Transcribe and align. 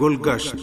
گلگشت۔ 0.00 0.56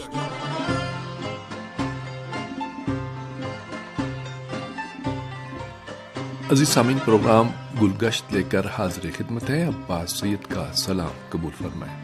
عزیز 6.52 6.70
سامعین، 6.70 6.98
پروگرام 7.06 7.48
گلگشت 7.82 8.34
لے 8.34 8.44
کر 8.44 8.66
حاضر 8.78 9.08
خدمت 9.18 9.50
ہے۔ 9.50 9.64
عباس 9.64 10.20
سید 10.20 10.46
کا 10.48 10.66
سلام 10.74 11.12
قبول 11.30 11.52
فرمائیں۔ 11.62 12.04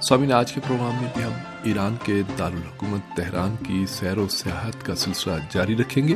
سامعین، 0.00 0.32
آج 0.32 0.52
کے 0.52 0.60
پروگرام 0.60 1.02
میں 1.02 1.10
بھی 1.14 1.24
ہم 1.24 1.32
ایران 1.62 1.96
کے 2.02 2.22
دارالحکومت 2.38 3.16
تہران 3.16 3.56
کی 3.66 3.86
سیر 3.88 4.18
و 4.18 4.28
سیاحت 4.28 4.86
کا 4.86 4.94
سلسلہ 4.94 5.32
جاری 5.50 5.76
رکھیں 5.76 6.08
گے۔ 6.08 6.14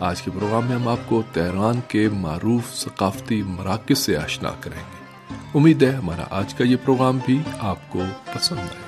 آج 0.00 0.22
کے 0.22 0.30
پروگرام 0.30 0.66
میں 0.66 0.76
ہم 0.76 0.88
آپ 0.88 0.98
کو 1.06 1.22
تہران 1.32 1.80
کے 1.88 2.08
معروف 2.08 2.74
ثقافتی 2.74 3.42
مراکز 3.42 3.98
سے 3.98 4.16
آشنا 4.16 4.50
کریں 4.60 4.82
گے۔ 4.90 5.04
امید 5.54 5.82
ہے 5.82 5.90
ہمارا 5.90 6.24
آج 6.30 6.54
کا 6.54 6.64
یہ 6.64 6.76
پروگرام 6.84 7.18
بھی 7.26 7.42
آپ 7.58 7.90
کو 7.90 8.02
پسند 8.32 8.58
آئے۔ 8.58 8.87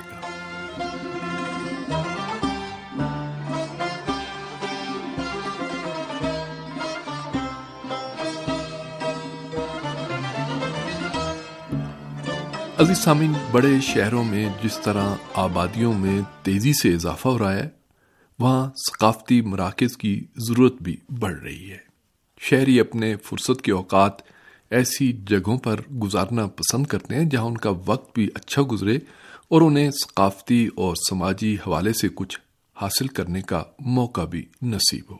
عزیز 12.81 12.97
سامعین، 12.97 13.33
بڑے 13.51 13.79
شہروں 13.81 14.23
میں 14.23 14.49
جس 14.63 14.77
طرح 14.77 15.15
آبادیوں 15.33 15.93
میں 15.93 16.21
تیزی 16.43 16.73
سے 16.73 16.93
اضافہ 16.93 17.27
ہو 17.27 17.39
رہا 17.39 17.53
ہے، 17.53 17.69
وہاں 18.39 18.69
ثقافتی 18.69 19.41
مراکز 19.41 19.97
کی 19.97 20.25
ضرورت 20.37 20.73
بھی 20.81 20.97
بڑھ 21.19 21.39
رہی 21.39 21.71
ہے۔ 21.71 21.77
شہری 22.39 22.79
اپنے 22.79 23.15
فرصت 23.15 23.61
کے 23.61 23.71
اوقات 23.71 24.11
ایسی 24.69 25.13
جگہوں 25.13 25.57
پر 25.57 25.81
گزارنا 25.91 26.47
پسند 26.47 26.85
کرتے 26.85 27.15
ہیں 27.15 27.25
جہاں 27.25 27.45
ان 27.45 27.57
کا 27.57 27.71
وقت 27.85 28.15
بھی 28.15 28.29
اچھا 28.35 28.61
گزرے 28.71 28.95
اور 29.47 29.61
انہیں 29.61 29.91
ثقافتی 29.91 30.69
اور 30.75 30.95
سماجی 31.09 31.57
حوالے 31.67 31.93
سے 31.93 32.07
کچھ 32.15 32.39
حاصل 32.81 33.07
کرنے 33.07 33.41
کا 33.41 33.63
موقع 33.79 34.25
بھی 34.25 34.45
نصیب 34.61 35.11
ہو۔ 35.11 35.17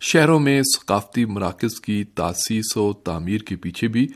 شہروں 0.00 0.40
میں 0.40 0.62
ثقافتی 0.62 1.24
مراکز 1.24 1.80
کی 1.80 2.04
تاسیس 2.04 2.76
و 2.76 2.92
تعمیر 2.92 3.40
کے 3.40 3.56
پیچھے 3.56 3.88
بھی 3.88 4.08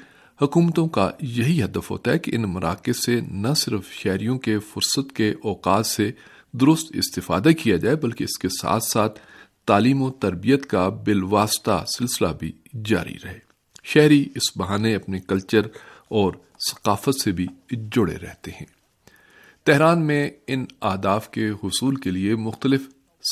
حکومتوں 0.43 0.89
کا 0.89 1.11
یہی 1.21 1.65
ہدف 1.65 1.91
ہوتا 1.91 2.13
ہے 2.13 2.19
کہ 2.19 2.35
ان 2.35 2.43
مراکز 2.43 3.05
سے 3.05 3.21
نہ 3.21 3.55
صرف 3.57 3.93
شہریوں 3.93 4.39
کے 4.39 4.59
فرصت 4.59 5.17
کے 5.17 5.31
اوقات 5.31 5.87
سے 5.87 6.13
درست 6.53 6.93
استفادہ 6.95 7.49
کیا 7.59 7.77
جائے، 7.77 7.97
بلکہ 7.97 8.25
اس 8.25 8.39
کے 8.39 8.49
ساتھ 8.49 8.85
ساتھ 8.85 9.21
تعلیم 9.67 10.03
و 10.03 10.11
تربیت 10.11 10.67
کا 10.67 10.89
بالواسطہ 10.89 11.85
سلسلہ 11.99 12.29
بھی 12.39 12.53
جاری 12.85 13.15
رہے۔ 13.25 13.39
شہری 13.85 14.29
اس 14.35 14.57
بہانے 14.57 14.95
اپنے 14.95 15.19
کلچر 15.21 15.61
اور 16.09 16.33
ثقافت 16.71 17.21
سے 17.21 17.33
بھی 17.33 17.47
جڑے 17.73 18.17
رہتے 18.17 18.51
ہیں۔ 18.51 18.67
تہران 19.65 20.07
میں 20.07 20.31
ان 20.47 20.67
آداف 20.81 21.31
کے 21.31 21.51
حصول 21.51 21.97
کے 21.97 22.11
لیے 22.11 22.35
مختلف 22.35 22.83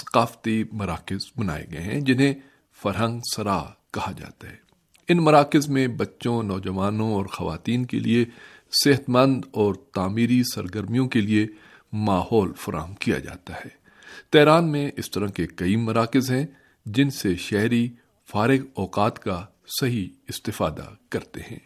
ثقافتی 0.01 0.65
مراکز 0.73 1.33
بنائے 1.37 1.67
گئے 1.73 1.81
ہیں، 1.81 2.01
جنہیں 2.01 2.35
فرہنگ 2.83 3.21
سرا 3.35 3.65
کہا 3.91 4.13
جاتا 4.13 4.51
ہے۔ 4.51 4.68
ان 5.09 5.17
مراکز 5.17 5.69
میں 5.69 5.87
بچوں، 5.87 6.43
نوجوانوں 6.43 7.15
اور 7.15 7.27
خواتین 7.27 7.87
کے 7.87 7.99
لیے 7.99 8.25
صحت 8.85 9.09
مند 9.09 9.45
اور 9.51 9.75
تعمیری 9.75 10.43
سرگرمیوں 10.55 11.09
کے 11.09 11.21
لیے 11.21 11.47
ماحول 11.93 12.53
فراہم 12.57 12.95
کیا 12.95 13.19
جاتا 13.19 13.55
ہے۔ 13.55 13.69
تہران 14.31 14.73
میں 14.73 14.91
اس 14.97 15.11
طرح 15.11 15.27
کے 15.27 15.47
کئی 15.47 15.77
مراکز 15.77 16.31
ہیں 16.31 16.47
جن 16.87 17.11
سے 17.11 17.37
شہری 17.37 17.89
فارغ 18.31 18.59
اوقات 18.75 19.19
کا 19.19 19.45
صحیح 19.81 20.09
استفادہ 20.29 20.85
کرتے 21.09 21.41
ہیں۔ 21.41 21.59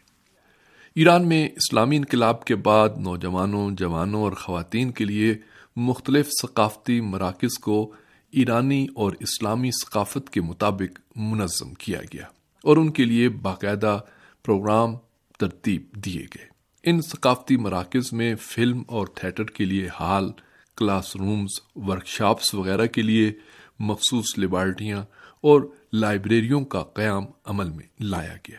ایران 0.95 1.29
میں 1.29 1.49
اسلامی 1.49 1.97
انقلاب 1.97 2.45
کے 2.45 2.55
بعد 2.55 2.89
نوجوانوں، 2.97 3.71
جوانوں 3.71 4.23
اور 4.23 4.33
خواتین 4.33 4.91
کے 4.91 5.05
لیے 5.05 5.35
مختلف 5.77 6.29
ثقافتی 6.43 7.01
مراکز 7.01 7.59
کو 7.59 7.93
ایرانی 8.31 8.87
اور 8.95 9.13
اسلامی 9.21 9.71
ثقافت 9.71 10.31
کے 10.31 10.41
مطابق 10.41 11.01
منظم 11.17 11.75
کیا 11.75 12.01
گیا۔ 12.15 12.25
اور 12.63 12.77
ان 12.77 12.91
کے 12.91 13.05
لیے 13.05 13.29
باقاعدہ 13.29 14.01
پروگرام 14.45 14.97
ترتیب 15.39 15.83
دیے 15.95 16.23
گئے۔ 16.23 16.47
ان 16.83 17.01
ثقافتی 17.01 17.57
مراکز 17.57 18.13
میں 18.13 18.35
فلم 18.35 18.83
اور 18.87 19.07
تھیٹر 19.07 19.45
کے 19.45 19.65
لیے 19.65 19.89
ہال 20.01 20.33
کلاس 20.77 21.17
رومز 21.17 21.49
ورکشاپس 21.75 22.55
وغیرہ 22.55 22.87
کے 22.87 23.03
لیے 23.03 23.33
مخصوص 23.79 24.39
لیبارٹیاں 24.39 25.03
اور 25.41 25.63
لائبریریوں 25.93 26.65
کا 26.65 26.83
قیام 26.83 27.25
عمل 27.45 27.71
میں 27.71 27.85
لایا 28.01 28.35
گیا۔ 28.49 28.59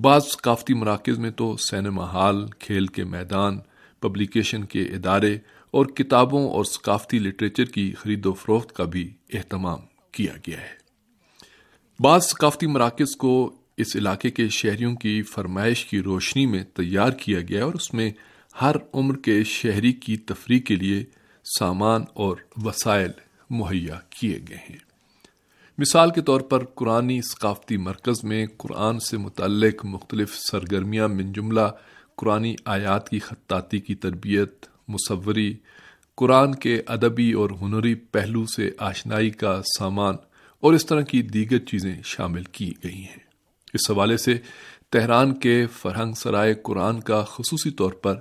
بعض 0.00 0.24
ثقافتی 0.24 0.74
مراکز 0.74 1.18
میں 1.18 1.30
تو 1.30 1.56
سینما 1.56 2.04
ہال، 2.04 2.46
کھیل 2.58 2.86
کے 2.86 3.04
میدان، 3.04 3.58
پبلیکیشن 4.00 4.64
کے 4.64 4.82
ادارے 4.82 5.38
اور 5.70 5.86
کتابوں 5.86 6.50
اور 6.50 6.64
ثقافتی 6.64 7.18
لٹریچر 7.18 7.64
کی 7.64 7.92
خرید 7.92 8.26
و 8.26 8.32
فروخت 8.32 8.72
کا 8.72 8.84
بھی 8.84 9.14
اہتمام 9.32 9.78
کیا 10.12 10.32
گیا 10.46 10.60
ہے۔ 10.60 10.77
بعض 12.00 12.22
ثقافتی 12.22 12.66
مراکز 12.66 13.16
کو 13.16 13.52
اس 13.76 13.96
علاقے 13.96 14.30
کے 14.30 14.48
شہریوں 14.48 14.94
کی 14.94 15.22
فرمائش 15.22 15.84
کی 15.84 16.02
روشنی 16.02 16.46
میں 16.46 16.62
تیار 16.62 17.10
کیا 17.10 17.40
گیا 17.40 17.64
اور 17.64 17.74
اس 17.74 17.94
میں 17.94 18.10
ہر 18.62 18.76
عمر 18.94 19.16
کے 19.16 19.44
شہری 19.44 19.92
کی 19.92 20.16
تفریح 20.16 20.60
کے 20.60 20.76
لیے 20.76 21.04
سامان 21.58 22.04
اور 22.14 22.36
وسائل 22.56 23.10
مہیا 23.50 24.00
کیے 24.10 24.38
گئے 24.48 24.56
ہیں۔ 24.70 24.76
مثال 25.78 26.10
کے 26.10 26.22
طور 26.22 26.40
پر 26.40 26.64
قرآن 26.64 27.20
ثقافتی 27.20 27.76
مرکز 27.76 28.24
میں 28.24 28.46
قرآن 28.56 29.00
سے 29.00 29.16
متعلق 29.16 29.84
مختلف 29.84 30.34
سرگرمیاں 30.34 31.08
من 31.08 31.32
جملہ 31.32 31.70
قرآن 32.16 32.52
آیات 32.64 33.08
کی 33.08 33.18
خطاطی 33.18 33.78
کی 33.78 33.94
تربیت، 33.94 34.66
مصوری، 34.88 35.54
قرآن 36.14 36.54
کے 36.54 36.82
ادبی 36.86 37.32
اور 37.32 37.50
ہنری 37.62 37.94
پہلو 37.94 38.46
سے 38.46 38.70
آشنائی 38.78 39.30
کا 39.30 39.62
سامان 39.78 40.14
اور 40.60 40.72
اس 40.72 40.86
طرح 40.86 41.00
کی 41.00 41.22
دیگر 41.22 41.58
چیزیں 41.58 41.96
شامل 42.04 42.42
کی 42.42 42.72
گئی 42.84 43.04
ہیں۔ 43.04 43.28
اس 43.74 43.90
حوالے 43.90 44.16
سے 44.16 44.38
تہران 44.90 45.38
کے 45.38 45.66
فرہنگ 45.66 46.12
سرائے 46.12 46.54
قرآن 46.54 47.00
کا 47.00 47.24
خصوصی 47.24 47.70
طور 47.70 47.92
پر 47.92 48.14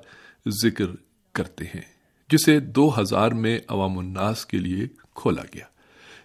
ذکر 0.64 0.86
کرتے 1.32 1.66
ہیں، 1.66 1.82
جسے 2.30 2.60
دو 2.60 3.02
ہزار 3.02 3.32
میں 3.32 3.60
عوام 3.68 3.98
الناس 3.98 4.46
کے 4.46 4.58
لیے 4.58 4.88
کھولا 5.16 5.44
گیا۔ 5.54 5.66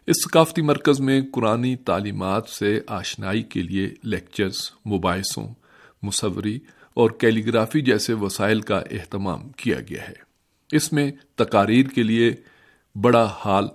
اس 0.06 0.16
ثقافتی 0.24 0.62
مرکز 0.62 1.00
میں 1.00 1.20
قرآن 1.32 1.76
تعلیمات 1.76 2.48
سے 2.48 2.80
آشنائی 2.86 3.42
کے 3.42 3.62
لیے 3.62 3.94
لیکچرز، 4.02 4.70
مباحثوں، 4.86 5.48
مصوری 6.02 6.58
اور 6.94 7.10
کیلیگرافی 7.10 7.80
جیسے 7.80 8.12
وسائل 8.12 8.60
کا 8.60 8.82
اہتمام 8.90 9.48
کیا 9.48 9.80
گیا 9.80 10.08
ہے۔ 10.08 10.32
اس 10.72 10.92
میں 10.92 11.10
تقاریر 11.34 11.86
کے 11.86 12.02
لیے 12.02 12.34
بڑا 12.94 13.34
ہال 13.44 13.68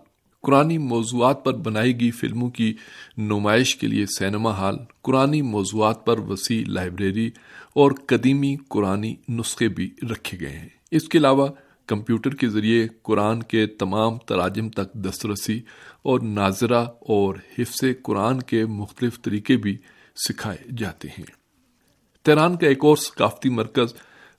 قرآن 0.43 0.77
موضوعات 0.77 1.45
پر 1.45 1.53
بنائی 1.53 1.99
گئی 1.99 2.11
فلموں 2.11 2.49
کی 2.49 2.73
نمائش 3.17 3.75
کے 3.75 3.87
لیے 3.87 4.05
سینما 4.05 4.57
ہال 4.57 4.75
قرآن 5.01 5.41
موضوعات 5.41 6.05
پر 6.05 6.19
وسیع 6.19 6.63
لائبریری 6.67 7.31
اور 7.73 7.91
قدیمی 8.05 8.55
قرآن 8.69 9.05
نسخے 9.29 9.67
بھی 9.67 9.91
رکھے 10.11 10.39
گئے 10.39 10.59
ہیں۔ 10.59 10.69
اس 10.91 11.09
کے 11.09 11.17
علاوہ 11.17 11.47
کمپیوٹر 11.87 12.35
کے 12.35 12.49
ذریعے 12.49 12.87
قرآن 13.01 13.43
کے 13.43 13.67
تمام 13.67 14.17
تراجم 14.17 14.69
تک 14.69 14.93
دسترسی 14.93 15.61
اور 16.01 16.19
ناظرہ 16.19 16.85
اور 16.99 17.35
حفظ 17.59 17.83
قرآن 18.03 18.41
کے 18.41 18.65
مختلف 18.65 19.21
طریقے 19.21 19.57
بھی 19.57 19.77
سکھائے 20.27 20.57
جاتے 20.77 21.07
ہیں۔ 21.07 21.25
تیران 22.23 22.57
کا 22.57 22.67
ایک 22.67 22.85
اور 22.85 22.97
ثقافتی 22.97 23.49
مرکز 23.49 23.93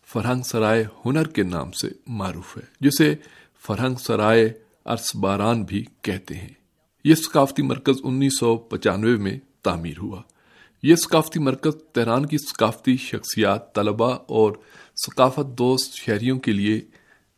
فرہنگ 0.07 0.43
سرائے 0.43 0.85
ہنر 1.07 1.27
کے 1.27 1.43
نام 1.43 1.71
سے 1.71 1.89
معروف 2.07 2.57
ہے، 2.57 2.63
جسے 2.81 3.15
فرہنگ 3.67 3.95
سرائے 3.95 4.53
ارس 4.89 5.17
باران 5.17 5.65
بھی 5.65 5.85
کہتے 6.03 6.35
ہیں۔ 6.35 6.49
یہ 7.05 7.15
ثقافتی 7.15 7.63
مرکز 7.63 7.97
انیس 8.05 8.39
سو 8.39 8.57
پچانوے 8.57 9.17
میں 9.17 9.39
تعمیر 9.63 9.99
ہوا۔ 9.99 10.23
یہ 10.83 10.95
ثقافتی 10.95 11.41
مرکز 11.41 11.93
تہران 11.93 12.27
کی 12.27 12.39
ثقافتی 12.39 12.97
شخصیات 12.97 13.75
طلبہ 13.75 14.19
اور 14.27 14.53
ثقافت 15.07 15.59
دوست 15.59 15.95
شہریوں 15.95 16.39
کے 16.39 16.53
لیے 16.53 16.81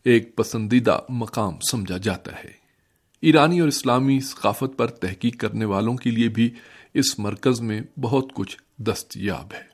ایک 0.05 0.37
پسندیدہ 0.37 0.99
مقام 1.09 1.55
سمجھا 1.71 1.97
جاتا 1.97 2.33
ہے۔ 2.45 2.53
ایرانی 3.23 3.61
اور 3.61 3.69
اسلامی 3.69 4.21
ثقافت 4.21 4.77
پر 4.77 4.87
تحقیق 4.87 5.41
کرنے 5.41 5.65
والوں 5.65 5.97
کے 5.97 6.11
لیے 6.11 6.29
بھی 6.29 6.55
اس 6.95 7.19
مرکز 7.19 7.61
میں 7.61 7.81
بہت 8.01 8.33
کچھ 8.35 8.57
دستیاب 8.79 9.53
ہے۔ 9.53 9.70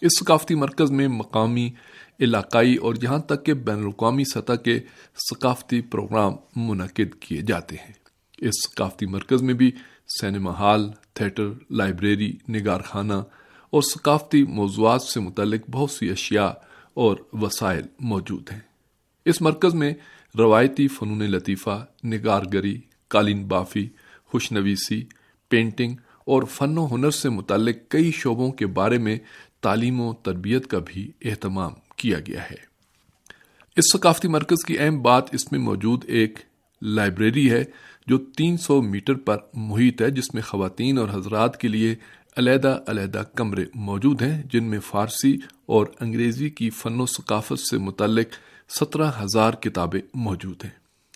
اس 0.00 0.18
ثقافتی 0.20 0.54
مرکز 0.54 0.90
میں 0.90 1.08
مقامی، 1.08 1.70
علاقائی 2.20 2.76
اور 2.76 2.94
یہاں 3.02 3.18
تک 3.18 3.46
کہ 3.46 3.54
بین 3.54 3.78
الاقوامی 3.78 4.24
سطح 4.24 4.52
کے 4.52 4.80
ثقافتی 5.30 5.80
پروگرام 5.80 6.32
منعقد 6.56 7.14
کیے 7.20 7.42
جاتے 7.42 7.76
ہیں۔ 7.76 7.92
اس 8.38 8.54
ثقافتی 8.68 9.06
مرکز 9.06 9.42
میں 9.42 9.54
بھی 9.54 9.70
سینما 10.20 10.50
ہال، 10.50 10.90
تھیٹر، 11.14 11.48
لائبریری 11.70 12.36
نگار 12.48 12.80
خانہ 12.80 13.14
اور 13.70 13.82
ثقافتی 13.82 14.44
موضوعات 14.44 15.02
سے 15.02 15.20
متعلق 15.20 15.60
بہت 15.70 15.90
سی 15.90 16.10
اشیاء 16.10 16.50
اور 16.94 17.16
وسائل 17.32 17.82
موجود 18.00 18.50
ہیں۔ 18.52 18.60
اس 19.24 19.42
مرکز 19.42 19.74
میں 19.74 19.94
روایتی 20.38 20.88
فنون 20.88 21.22
لطیفہ 21.22 21.86
نگار 22.04 22.42
گری 22.52 22.80
قالین 23.08 23.48
بافی 23.48 23.88
خوش 24.24 24.52
نویسی 24.52 25.04
پینٹنگ 25.48 25.94
اور 26.20 26.42
فن 26.42 26.78
و 26.78 26.94
ہنر 26.94 27.10
سے 27.10 27.28
متعلق 27.28 27.76
کئی 27.88 28.10
شعبوں 28.10 28.52
کے 28.52 28.66
بارے 28.66 28.98
میں 28.98 29.18
تعلیم 29.62 30.00
و 30.00 30.12
تربیت 30.12 30.66
کا 30.66 30.78
بھی 30.86 31.10
اہتمام 31.24 31.72
کیا 31.96 32.18
گیا 32.18 32.42
ہے۔ 32.42 32.70
اس 33.76 33.84
ثقافتی 33.92 34.28
مرکز 34.28 34.64
کی 34.64 34.78
اہم 34.78 35.02
بات 35.02 35.34
اس 35.34 35.52
میں 35.52 35.60
موجود 35.60 36.04
ایک 36.08 36.38
لائبریری 36.82 37.50
ہے 37.50 37.64
جو 38.06 38.18
تین 38.18 38.56
سو 38.56 38.82
میٹر 38.82 39.14
پر 39.14 39.36
محیط 39.54 40.02
ہے، 40.02 40.10
جس 40.10 40.34
میں 40.34 40.42
خواتین 40.42 40.98
اور 40.98 41.08
حضرات 41.12 41.56
کے 41.56 41.68
لیے 41.68 41.94
علیحدہ 42.36 42.78
علیحدہ 42.86 43.22
کمرے 43.34 43.64
موجود 43.74 44.22
ہیں، 44.22 44.42
جن 44.52 44.64
میں 44.64 44.78
فارسی 44.78 45.36
اور 45.66 45.86
انگریزی 46.00 46.50
کی 46.50 46.70
فن 46.70 47.00
و 47.00 47.06
ثقافت 47.06 47.58
سے 47.58 47.78
متعلق 47.78 48.26
سترہ 48.72 49.10
ہزار 49.22 49.54
کتابیں 49.54 50.00
موجود 50.14 50.64
ہیں۔ 50.64 50.70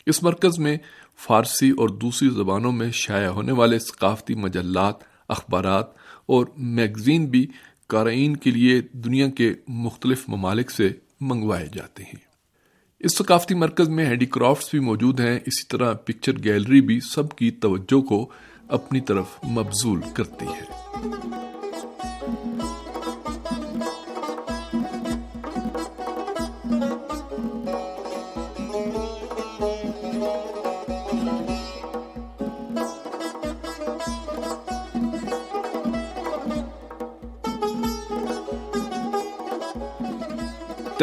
اس 0.06 0.22
مرکز 0.22 0.58
میں 0.58 0.76
فارسی 1.16 1.70
اور 1.70 1.88
دوسری 1.88 2.28
زبانوں 2.28 2.72
میں 2.72 2.90
شائع 2.90 3.28
ہونے 3.28 3.52
والے 3.52 3.78
ثقافتی 3.78 4.34
مجلات، 4.34 4.94
اخبارات 5.28 5.86
اور 6.26 6.46
میگزین 6.56 7.26
بھی 7.26 7.46
قارئین 7.86 8.36
کے 8.36 8.50
لیے 8.50 8.80
دنیا 8.92 9.28
کے 9.28 9.54
مختلف 9.68 10.28
ممالک 10.28 10.70
سے 10.70 10.88
منگوائے 11.20 11.66
جاتے 11.74 12.02
ہیں۔ 12.02 12.24
اس 13.00 13.18
ثقافتی 13.18 13.54
مرکز 13.54 13.88
میں 13.88 14.06
ہینڈی 14.06 14.26
کرافٹس 14.26 14.70
بھی 14.70 14.78
موجود 14.78 15.20
ہیں۔ 15.20 15.36
اسی 15.46 15.66
طرح 15.66 15.94
پکچر 15.94 16.32
گیلری 16.44 16.80
بھی 16.80 17.00
سب 17.00 17.36
کی 17.36 17.50
توجہ 17.50 18.00
کو 18.00 18.30
اپنی 18.68 19.00
طرف 19.00 19.26
مبزول 19.44 20.00
کرتی 20.14 20.46
ہے۔ 20.46 20.94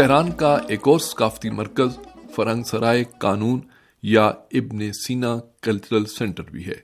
تہران 0.02 0.32
کا 0.32 0.58
ایک 0.68 0.88
اور 0.88 1.00
ثقافتی 1.00 1.50
مرکز 1.50 2.00
فرنگ 2.36 2.64
سرائے 2.64 3.04
قانون 3.20 3.60
یا 4.04 4.26
ابن 4.28 4.94
سینا 4.94 5.40
کلچرل 5.62 6.06
سینٹر 6.06 6.44
بھی 6.44 6.66
ہے، 6.66 6.76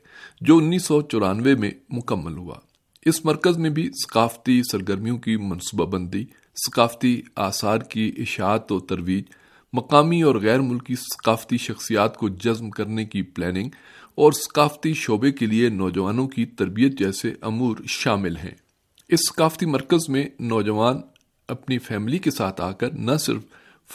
جو 0.41 0.57
انیس 0.57 0.83
سو 0.83 1.01
چورانوے 1.01 1.55
میں 1.55 1.71
مکمل 1.89 2.37
ہوا۔ 2.37 2.55
اس 3.05 3.25
مرکز 3.25 3.57
میں 3.57 3.69
بھی 3.69 3.89
ثقافتی 3.89 4.61
سرگرمیوں 4.71 5.17
کی 5.17 5.37
منصوبہ 5.37 5.85
بندی، 5.85 6.25
ثقافتی 6.65 7.21
آثار 7.35 7.77
کی 7.77 8.13
اشاعت 8.17 8.71
و 8.71 8.79
ترویج، 8.79 9.23
مقامی 9.73 10.21
اور 10.21 10.35
غیر 10.35 10.59
ملکی 10.59 10.95
ثقافتی 10.95 11.57
شخصیات 11.57 12.17
کو 12.17 12.29
جذب 12.29 12.71
کرنے 12.71 13.05
کی 13.05 13.21
پلاننگ 13.21 13.69
اور 14.15 14.31
ثقافتی 14.31 14.93
شعبے 14.93 15.31
کے 15.31 15.45
لیے 15.45 15.69
نوجوانوں 15.69 16.27
کی 16.27 16.45
تربیت 16.45 16.99
جیسے 16.99 17.33
امور 17.41 17.77
شامل 17.87 18.37
ہیں۔ 18.37 18.55
اس 19.09 19.19
ثقافتی 19.19 19.65
مرکز 19.65 20.09
میں 20.09 20.25
نوجوان 20.39 21.01
اپنی 21.47 21.77
فیملی 21.77 22.17
کے 22.17 22.31
ساتھ 22.31 22.61
آ 22.61 22.71
کر 22.71 22.91
نہ 22.91 23.17
صرف 23.19 23.41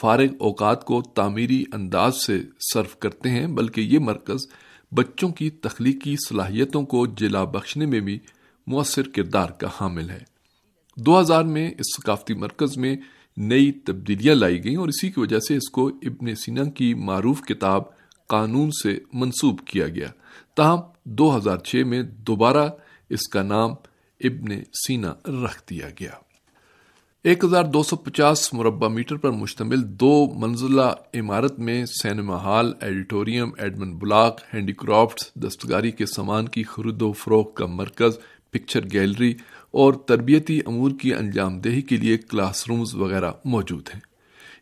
فارغ 0.01 0.35
اوقات 0.41 0.85
کو 0.85 1.03
تعمیری 1.03 1.65
انداز 1.73 2.17
سے 2.17 2.41
صرف 2.75 2.99
کرتے 2.99 3.31
ہیں، 3.31 3.47
بلکہ 3.47 3.81
یہ 3.81 3.99
مرکز 3.99 4.47
بچوں 4.95 5.29
کی 5.29 5.51
تخلیقی 5.51 6.17
صلاحیتوں 6.29 6.83
کو 6.83 7.07
جلا 7.07 7.45
بخشنے 7.45 7.87
میں 7.87 8.01
بھی 8.01 8.19
مؤثر 8.67 9.09
کردار 9.09 9.49
کا 9.49 9.69
حامل 9.81 10.11
ہے۔ 10.11 10.21
دو 10.97 11.21
ہزار 11.21 11.45
میں 11.45 11.71
اس 11.71 11.97
ثقافتی 11.97 12.35
مرکز 12.35 12.77
میں 12.77 12.97
نئی 13.37 13.73
تبدیلیاں 13.73 14.35
لائی 14.35 14.65
گئیں 14.65 14.77
اور 14.77 14.89
اسی 14.89 15.11
کی 15.11 15.21
وجہ 15.21 15.39
سے 15.39 15.57
اس 15.57 15.71
کو 15.71 15.89
ابن 15.89 16.35
سینا 16.35 16.65
کی 16.65 16.95
معروف 16.95 17.43
کتاب 17.43 17.83
قانون 18.27 18.71
سے 18.83 18.99
منسوب 19.13 19.61
کیا 19.67 19.89
گیا۔ 19.89 20.09
تاہم، 20.55 20.81
دو 21.05 21.37
ہزار 21.37 21.59
چھ 21.59 21.77
میں 21.77 22.03
دوبارہ 22.03 22.69
اس 23.09 23.29
کا 23.29 23.43
نام 23.43 23.71
ابن 24.21 24.63
سینا 24.87 25.15
رکھ 25.45 25.63
دیا 25.71 25.89
گیا۔ 26.01 26.11
ایک 27.25 27.45
ہزار 27.45 27.65
دو 27.65 27.83
سو 27.83 27.97
پچاس 27.97 28.55
مربع 28.55 28.89
میٹر 28.89 29.17
پر 29.17 29.31
مشتمل 29.31 29.81
دو 30.01 30.35
منزلہ 30.35 30.95
عمارت 31.15 31.59
میں 31.59 31.87
cinema 31.87 32.37
hall, 32.37 32.73
auditorium, 32.81 33.51
admin 33.59 33.97
block, 33.97 34.41
handicrafts, 34.73 35.35
دستکاری 35.35 35.91
کے 35.91 36.07
سامان 36.07 36.49
کی 36.49 36.63
خرید 36.63 37.03
و 37.03 37.13
فروخت 37.13 37.57
کا 37.57 37.67
مرکز، 37.67 38.19
پکچر 38.51 38.81
گیلری 38.93 39.35
اور 39.71 39.95
تربیتی 39.95 40.61
امور 40.67 40.91
کی 41.01 41.15
انجام 41.15 41.61
دہی 41.61 41.83
کے 41.83 41.97
لیے 41.97 42.19
کلاس 42.19 42.69
رومز 42.69 42.95
وغیرہ 42.95 43.33
موجود 43.45 43.89
ہیں۔ 43.95 44.01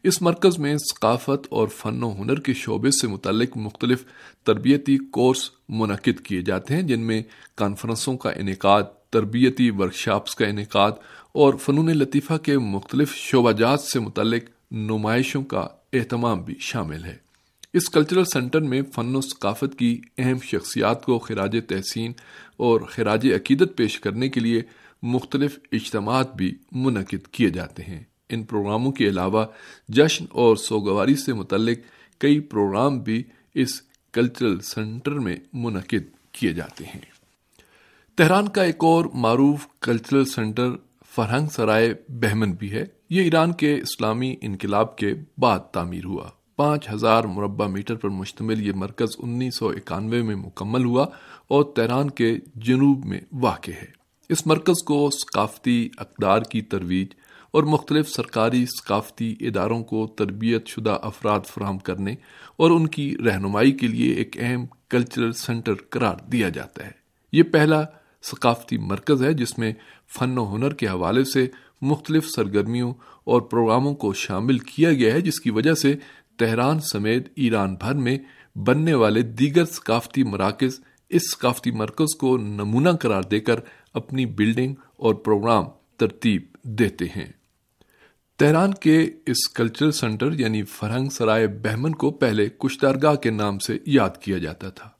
اس 0.03 0.23
مرکز 0.23 0.59
میں 0.59 0.77
ثقافت 0.77 1.47
اور 1.51 1.69
فن 1.69 2.03
و 2.03 2.13
ہنر 2.13 2.41
کے 2.41 2.53
شعبے 2.53 2.91
سے 2.91 3.07
متعلق 3.07 3.57
مختلف 3.57 4.05
تربیتی 4.45 4.99
کورس 4.99 5.51
منعقد 5.69 6.21
کیے 6.25 6.43
جاتے 6.43 6.75
ہیں، 6.75 6.83
جن 6.83 7.01
میں 7.01 7.23
کانفرنسوں 7.57 8.17
کا 8.17 8.31
انعقاد 8.31 8.83
تربیتی 9.11 9.71
ورکشاپس 9.71 10.35
کا 10.35 10.47
انعقاد 10.47 10.93
اور 11.33 11.55
فنون 11.55 11.87
لطیفہ 11.87 12.35
کے 12.35 12.59
مختلف 12.59 13.15
شعبہ 13.15 13.53
جات 13.53 13.81
سے 13.81 14.01
متعلق 14.01 14.43
نمائشوں 14.71 15.43
کا 15.43 15.67
اہتمام 15.93 16.43
بھی 16.43 16.55
شامل 16.61 17.05
ہے۔ 17.05 17.17
اس 17.73 17.91
کلچرل 17.91 18.25
سینٹر 18.25 18.61
میں 18.61 18.83
فن 18.95 19.17
و 19.17 19.21
ثقافت 19.21 19.79
کی 19.79 20.01
اہم 20.19 20.39
شخصیات 20.43 21.05
کو 21.05 21.19
خراج 21.19 21.57
تحسین 21.69 22.13
اور 22.57 22.81
خراج 22.81 23.27
عقیدت 23.27 23.77
پیش 23.77 24.01
کرنے 24.01 24.29
کے 24.29 24.41
لیے 24.41 24.63
مختلف 25.03 25.59
اجتماعات 25.73 26.37
بھی 26.37 26.55
منعقد 26.73 27.29
کیے 27.29 27.51
جاتے 27.51 27.83
ہیں۔ 27.83 28.01
ان 28.29 28.43
پروگراموں 28.43 28.93
کے 28.93 29.09
علاوہ 29.09 29.45
جشن 29.89 30.25
اور 30.31 30.57
سوگواری 30.57 31.17
سے 31.17 31.33
متعلق 31.33 31.79
کئی 32.19 32.41
پروگرام 32.41 32.99
بھی 32.99 33.23
اس 33.55 33.83
کلچرل 34.13 34.61
سینٹر 34.61 35.11
میں 35.11 35.37
منعقد 35.53 36.33
کیے 36.33 36.53
جاتے 36.53 36.85
ہیں۔ 36.85 37.20
تہران 38.21 38.49
کا 38.49 38.63
ایک 38.63 38.77
اور 38.79 39.05
معروف 39.15 39.67
کلچرل 39.81 40.25
سینٹر 40.25 40.69
فرہنگ 41.15 41.47
سرائے 41.47 41.95
بہمن 42.09 42.53
بھی 42.53 42.73
ہے۔ 42.73 42.85
یہ 43.11 43.23
ایران 43.23 43.53
کے 43.53 43.75
اسلامی 43.75 44.37
انقلاب 44.41 44.97
کے 44.97 45.15
بعد 45.39 45.59
تعمیر 45.59 46.05
ہوا۔ 46.05 46.29
پانچ 46.57 46.91
ہزار 46.95 47.25
مربع 47.25 47.67
میٹر 47.67 47.95
پر 47.95 48.09
مشتمل 48.09 48.67
یہ 48.67 48.73
مرکز 48.73 49.09
انیس 49.19 49.57
سو 49.57 49.69
اکانوے 49.69 50.23
میں 50.23 50.37
مکمل 50.37 50.85
ہوا 50.85 51.07
اور 51.49 51.65
تہران 51.65 52.11
کے 52.11 52.37
جنوب 52.55 53.05
میں 53.05 53.21
واقع 53.33 53.71
ہے۔ 53.71 53.87
اس 54.29 54.47
مرکز 54.47 54.83
کو 54.83 55.11
ثقافتی 55.11 55.89
اقدار 55.99 56.43
کی 56.43 56.61
ترویج 56.61 57.07
اور 57.51 57.63
مختلف 57.63 58.11
سرکاری 58.11 58.67
ثقافتی 58.67 59.37
اداروں 59.41 59.85
کو 59.85 60.07
تربیت 60.07 60.67
شدہ 60.67 60.99
افراد 61.03 61.41
فراہم 61.47 61.79
کرنے 61.79 62.15
اور 62.57 62.71
ان 62.71 62.87
کی 62.87 63.17
رہنمائی 63.25 63.73
کے 63.73 63.87
لیے 63.87 64.13
ایک 64.13 64.37
اہم 64.41 64.65
کلچرل 64.89 65.33
سینٹر 65.33 65.75
قرار 65.91 66.17
دیا 66.33 66.49
جاتا 66.49 66.87
ہے۔ 66.87 67.01
یہ 67.33 67.43
پہلا 67.43 67.83
ثقافتی 68.23 68.79
مرکز 68.79 69.23
ہے 69.23 69.33
جس 69.33 69.59
میں 69.59 69.73
فن 70.19 70.39
و 70.39 70.57
ہنر 70.57 70.75
کے 70.75 70.87
حوالے 70.87 71.25
سے 71.25 71.47
مختلف 71.83 72.29
سرگرمیوں 72.29 72.95
اور 73.25 73.41
پروگراموں 73.41 73.95
کو 73.95 74.13
شامل 74.13 74.59
کیا 74.59 74.93
گیا 74.93 75.15
ہے، 75.15 75.21
جس 75.21 75.41
کی 75.41 75.51
وجہ 75.51 75.75
سے 75.75 75.95
تہران 76.39 76.81
سمیت 76.81 77.29
ایران 77.37 77.75
بھر 77.75 77.95
میں 77.95 78.19
بننے 78.59 78.95
والے 78.95 79.23
دیگر 79.23 79.65
ثقافتی 79.65 80.23
مراکز 80.23 80.81
اس 81.09 81.23
ثقافتی 81.33 81.71
مرکز 81.71 82.17
کو 82.17 82.37
نمونہ 82.37 82.89
قرار 83.01 83.23
دے 83.23 83.41
کر 83.41 83.61
اپنی 83.95 84.27
بلڈنگ 84.27 84.75
اور 84.97 85.15
پروگرام 85.15 85.65
ترتیب 85.97 86.43
دیتے 86.63 87.05
ہیں۔ 87.05 87.33
تہران 88.39 88.75
کے 88.75 89.11
اس 89.27 89.49
کلچرل 89.49 89.93
سینٹر 89.93 90.33
یعنی 90.33 90.63
فرہنگ 90.63 91.09
سرائے 91.09 91.47
بہمن 91.47 91.95
کو 91.95 92.11
پہلے 92.11 92.49
کشتارگاہ 92.49 93.15
کے 93.15 93.31
نام 93.31 93.59
سے 93.59 93.79
یاد 93.87 94.11
کیا 94.21 94.39
جاتا 94.39 94.71
تھا۔ 94.71 94.91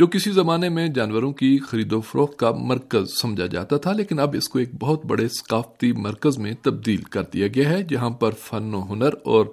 جو 0.00 0.06
کسی 0.06 0.30
زمانے 0.30 0.68
میں 0.68 0.88
جانوروں 0.88 1.32
کی 1.32 1.58
خرید 1.58 1.92
و 1.92 2.00
فروخت 2.00 2.38
کا 2.38 2.50
مرکز 2.50 3.08
سمجھا 3.22 3.46
جاتا 3.46 3.76
تھا، 3.76 3.92
لیکن 3.92 4.18
اب 4.18 4.34
اس 4.38 4.48
کو 4.48 4.58
ایک 4.58 4.74
بہت 4.80 5.04
بڑے 5.06 5.28
ثقافتی 5.28 5.92
مرکز 5.92 6.38
میں 6.38 6.52
تبدیل 6.62 7.02
کر 7.02 7.22
دیا 7.32 7.46
گیا 7.46 7.68
ہے، 7.68 7.82
جہاں 7.82 8.10
پر 8.10 8.30
فن 8.42 8.74
و 8.74 8.80
ہنر 8.90 9.14
اور 9.24 9.46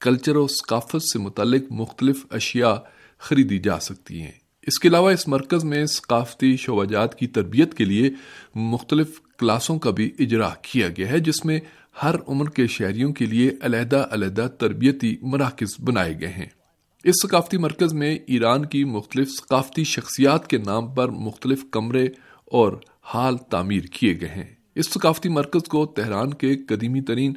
کلچر 0.00 0.36
و 0.36 0.46
ثقافت 0.46 1.02
سے 1.02 1.18
متعلق 1.18 1.62
مختلف 1.70 2.26
اشیاء 2.30 2.74
خریدی 3.18 3.58
جا 3.58 3.80
سکتی 3.80 4.20
ہیں۔ 4.20 4.32
اس 4.62 4.78
کے 4.78 4.88
علاوہ 4.88 5.10
اس 5.10 5.28
مرکز 5.28 5.64
میں 5.64 5.86
ثقافتی 5.86 6.56
شعبہ 6.56 6.84
جات 6.84 7.18
کی 7.18 7.26
تربیت 7.26 7.74
کے 7.74 7.84
لیے 7.84 8.10
مختلف 8.54 9.20
کلاسوں 9.38 9.78
کا 9.78 9.90
بھی 9.90 10.10
اجرا 10.18 10.48
کیا 10.62 10.88
گیا 10.88 11.10
ہے، 11.10 11.18
جس 11.18 11.44
میں 11.44 11.60
ہر 12.02 12.14
عمر 12.28 12.48
کے 12.50 12.66
شہریوں 12.66 13.12
کے 13.12 13.26
لیے 13.26 13.50
علیحدہ 13.62 14.06
علیحدہ 14.10 14.48
تربیتی 14.58 15.16
مراکز 15.22 15.76
بنائے 15.84 16.20
گئے 16.20 16.28
ہیں۔ 16.28 16.59
اس 17.04 17.14
ثقافتی 17.22 17.56
مرکز 17.56 17.94
میں 17.94 18.18
ایران 18.26 18.66
کی 18.66 18.84
مختلف 18.84 19.28
ثقافتی 19.28 19.84
شخصیات 19.84 20.46
کے 20.46 20.58
نام 20.58 20.94
پر 20.94 21.08
مختلف 21.08 21.64
کمرے 21.70 22.04
اور 22.44 22.72
حال 23.02 23.36
تعمیر 23.36 23.82
کیے 23.82 24.20
گئے 24.20 24.28
ہیں۔ 24.28 24.44
اس 24.74 24.90
ثقافتی 24.90 25.28
مرکز 25.28 25.68
کو 25.68 25.86
تہران 25.86 26.34
کے 26.34 26.56
قدیمی 26.56 27.00
ترین 27.00 27.32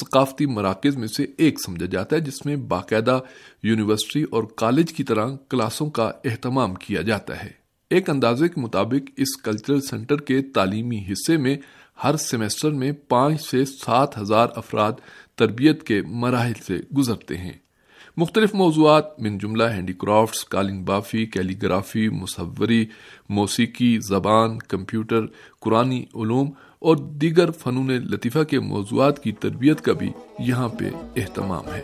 ثقافتی 0.00 0.46
مراکز 0.46 0.96
میں 0.96 1.06
سے 1.06 1.26
ایک 1.38 1.58
سمجھا 1.66 1.86
جاتا 1.86 2.16
ہے، 2.16 2.20
جس 2.20 2.46
میں 2.46 2.56
باقاعدہ 2.56 3.20
یونیورسٹی 3.62 4.22
اور 4.22 4.44
کالج 4.56 4.92
کی 4.92 5.04
طرح 5.04 5.26
کلاسوں 5.48 5.90
کا 5.90 6.10
اہتمام 6.24 6.74
کیا 6.74 7.02
جاتا 7.02 7.44
ہے۔ 7.44 7.50
ایک 7.90 8.10
اندازے 8.10 8.48
کے 8.48 8.60
مطابق، 8.60 9.10
اس 9.16 9.36
کلچرل 9.36 9.80
سینٹر 9.80 10.16
کے 10.16 10.42
تعلیمی 10.42 11.04
حصے 11.12 11.36
میں 11.36 11.56
ہر 12.04 12.16
سیمسٹر 12.16 12.70
میں 12.70 12.92
پانچ 12.92 13.42
سے 13.42 13.64
سات 13.64 14.18
ہزار 14.18 14.48
افراد 14.56 14.92
تربیت 15.34 15.82
کے 15.82 16.02
مراحل 16.02 16.52
سے 16.66 16.80
گزرتے 16.96 17.36
ہیں۔ 17.36 17.52
مختلف 18.16 18.54
موضوعات، 18.54 19.20
من 19.20 19.38
جملہ 19.38 19.64
ہینڈی 19.64 19.92
کرافٹس، 19.92 20.44
کالنگ 20.44 20.84
بافی 20.84 21.26
کیلی 21.26 21.54
گرافی 21.62 22.08
مصوری، 22.08 22.86
موسیقی، 23.28 23.98
زبان، 23.98 24.58
کمپیوٹر 24.58 25.26
قرآن 25.60 25.92
علوم 25.92 26.50
اور 26.78 26.96
دیگر 26.96 27.50
فنون 27.50 27.86
لطیفہ 27.86 28.42
کے 28.44 28.60
موضوعات 28.60 29.22
کی 29.22 29.32
تربیت 29.32 29.80
کا 29.80 29.92
بھی 29.92 30.12
یہاں 30.38 30.68
پہ 30.68 30.90
اہتمام 31.16 31.64
ہے۔ 31.66 31.82